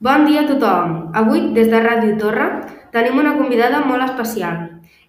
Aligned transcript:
Bon 0.00 0.22
dia 0.24 0.40
a 0.40 0.48
tothom! 0.48 0.92
Avui, 1.12 1.40
des 1.52 1.66
de 1.68 1.76
Ràdio 1.84 2.14
Torre, 2.16 2.44
tenim 2.88 3.18
una 3.20 3.34
convidada 3.36 3.82
molt 3.84 4.00
especial. 4.06 4.60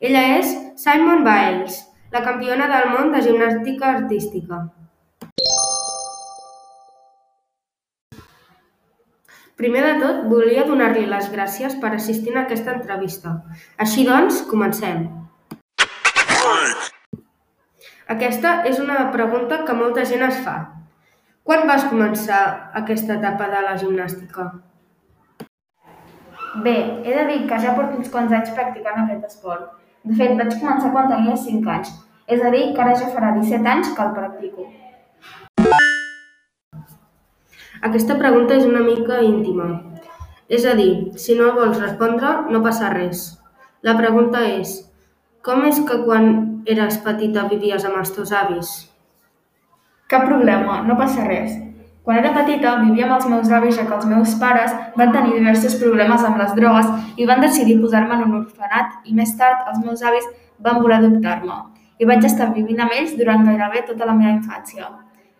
Ella 0.03 0.21
és 0.35 0.49
Simone 0.81 1.21
Biles, 1.23 1.77
la 2.11 2.19
campiona 2.25 2.65
del 2.67 2.89
món 2.91 3.13
de 3.13 3.21
gimnàstica 3.23 3.87
artística. 3.87 4.57
Primer 9.61 9.83
de 9.85 9.93
tot, 10.01 10.25
volia 10.33 10.65
donar-li 10.67 11.05
les 11.13 11.29
gràcies 11.31 11.77
per 11.79 11.93
assistir 11.95 12.33
a 12.35 12.41
aquesta 12.41 12.73
entrevista. 12.75 13.31
Així 13.85 14.03
doncs, 14.09 14.41
comencem. 14.49 15.05
Aquesta 18.17 18.57
és 18.73 18.83
una 18.83 19.07
pregunta 19.15 19.61
que 19.63 19.77
molta 19.85 20.03
gent 20.11 20.27
es 20.27 20.43
fa. 20.43 20.57
Quan 21.47 21.63
vas 21.71 21.87
començar 21.87 22.41
aquesta 22.81 23.15
etapa 23.21 23.47
de 23.55 23.63
la 23.69 23.77
gimnàstica? 23.79 24.49
Bé, 26.55 27.01
he 27.05 27.13
de 27.15 27.25
dir 27.27 27.47
que 27.47 27.57
ja 27.63 27.71
porto 27.77 27.95
uns 27.95 28.09
quants 28.11 28.33
anys 28.35 28.49
practicant 28.51 28.97
aquest 29.05 29.23
esport. 29.29 29.69
De 30.03 30.17
fet, 30.19 30.33
vaig 30.35 30.57
començar 30.59 30.89
quan 30.91 31.07
tenia 31.07 31.35
5 31.39 31.69
anys, 31.71 31.93
és 32.27 32.43
a 32.43 32.51
dir, 32.51 32.63
que 32.75 32.81
ara 32.83 32.95
ja 32.99 33.07
farà 33.13 33.29
17 33.37 33.69
anys 33.71 33.93
que 33.95 34.03
el 34.03 34.11
practico. 34.17 34.65
Aquesta 37.87 38.19
pregunta 38.19 38.59
és 38.59 38.67
una 38.67 38.83
mica 38.83 39.21
íntima. 39.23 39.69
És 40.51 40.67
a 40.67 40.75
dir, 40.75 41.15
si 41.15 41.39
no 41.39 41.53
vols 41.55 41.79
respondre, 41.79 42.33
no 42.51 42.59
passa 42.67 42.91
res. 42.91 43.23
La 43.87 43.95
pregunta 43.95 44.43
és, 44.43 44.75
com 45.47 45.63
és 45.71 45.79
que 45.87 46.03
quan 46.03 46.63
eres 46.67 46.99
petita 47.05 47.47
vivies 47.47 47.87
amb 47.87 48.03
els 48.03 48.11
teus 48.11 48.35
avis? 48.35 48.75
Cap 50.11 50.27
problema, 50.27 50.81
no 50.83 50.99
passa 50.99 51.23
res. 51.23 51.55
Quan 52.03 52.17
era 52.17 52.31
petita 52.33 52.77
vivia 52.81 53.05
amb 53.05 53.13
els 53.19 53.27
meus 53.29 53.51
avis 53.53 53.75
ja 53.77 53.83
que 53.85 53.93
els 53.93 54.07
meus 54.09 54.31
pares 54.41 54.71
van 54.97 55.11
tenir 55.13 55.35
diversos 55.35 55.75
problemes 55.81 56.23
amb 56.25 56.39
les 56.41 56.55
drogues 56.57 56.87
i 57.21 57.27
van 57.29 57.43
decidir 57.45 57.77
posar-me 57.81 58.15
en 58.15 58.23
un 58.25 58.39
orfenat 58.39 59.05
i 59.05 59.13
més 59.13 59.35
tard 59.37 59.67
els 59.69 59.83
meus 59.83 60.01
avis 60.01 60.25
van 60.65 60.81
voler 60.81 60.97
adoptar-me. 60.97 61.59
I 62.01 62.07
vaig 62.09 62.25
estar 62.25 62.49
vivint 62.55 62.81
amb 62.81 62.95
ells 62.97 63.13
durant 63.19 63.45
gairebé 63.45 63.85
tota 63.91 64.09
la 64.09 64.17
meva 64.17 64.33
infància. 64.33 64.89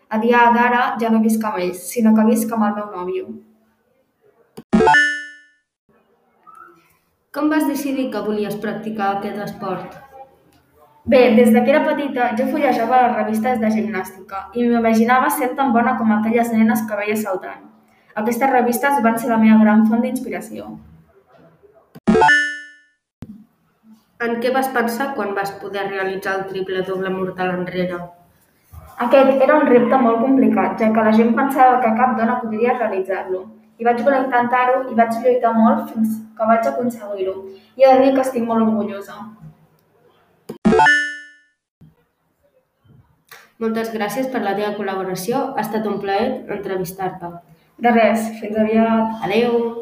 A 0.10 0.20
dia 0.22 0.44
d'ara 0.54 0.84
ja 1.02 1.10
no 1.10 1.24
visc 1.26 1.42
amb 1.50 1.58
ells, 1.64 1.82
sinó 1.96 2.14
que 2.14 2.28
visc 2.30 2.54
amb 2.54 2.68
el 2.70 2.78
meu 2.78 2.94
nòvio. 2.94 3.26
Com 7.34 7.50
vas 7.50 7.66
decidir 7.66 8.12
que 8.14 8.22
volies 8.22 8.62
practicar 8.62 9.16
aquest 9.16 9.42
esport? 9.50 10.11
Bé, 11.04 11.34
des 11.36 11.52
de 11.52 11.64
que 11.64 11.72
era 11.72 11.82
petita 11.84 12.28
jo 12.38 12.46
fullejava 12.52 12.98
les 13.02 13.16
revistes 13.16 13.60
de 13.60 13.70
gimnàstica 13.74 14.42
i 14.54 14.68
m'imaginava 14.68 15.32
sent 15.34 15.56
tan 15.58 15.72
bona 15.74 15.96
com 15.98 16.12
aquelles 16.14 16.52
nenes 16.54 16.84
que 16.86 17.00
veia 17.00 17.16
saltant. 17.18 17.64
Aquestes 18.22 18.52
revistes 18.52 19.02
van 19.02 19.18
ser 19.18 19.32
la 19.32 19.40
meva 19.42 19.58
gran 19.64 19.82
font 19.90 20.06
d'inspiració. 20.06 20.68
En 24.22 24.38
què 24.44 24.54
vas 24.54 24.70
pensar 24.70 25.10
quan 25.16 25.34
vas 25.34 25.56
poder 25.64 25.88
realitzar 25.90 26.38
el 26.38 26.46
triple 26.54 26.86
doble 26.86 27.10
mortal 27.10 27.56
enrere? 27.56 27.98
Aquest 29.02 29.42
era 29.42 29.58
un 29.58 29.66
repte 29.66 29.98
molt 29.98 30.22
complicat, 30.22 30.78
ja 30.78 30.94
que 30.94 31.10
la 31.10 31.18
gent 31.18 31.34
pensava 31.34 31.80
que 31.82 31.96
cap 31.98 32.18
dona 32.20 32.38
podria 32.44 32.78
realitzar-lo. 32.78 33.48
I 33.82 33.88
vaig 33.90 34.04
voler 34.06 34.26
intentar-ho 34.28 34.84
i 34.92 34.94
vaig 34.94 35.18
lluitar 35.24 35.58
molt 35.58 35.90
fins 35.90 36.20
que 36.38 36.54
vaig 36.54 36.68
aconseguir-ho. 36.70 37.40
I 37.78 37.88
he 37.88 37.96
de 37.96 38.04
dir 38.04 38.14
que 38.14 38.28
estic 38.28 38.46
molt 38.46 38.68
orgullosa. 38.68 39.18
Moltes 43.62 43.92
gràcies 43.94 44.26
per 44.34 44.42
la 44.42 44.56
teva 44.58 44.74
col·laboració. 44.74 45.42
Ha 45.54 45.62
estat 45.62 45.86
un 45.86 46.00
plaer 46.02 46.28
entrevistar-te. 46.58 47.30
De 47.82 47.94
res, 47.94 48.28
fins 48.42 48.58
aviat. 48.58 49.22
Adeu! 49.28 49.81